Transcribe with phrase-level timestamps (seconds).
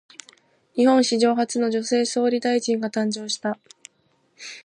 [0.73, 3.59] 日本史上初の女性総理大臣が誕生した。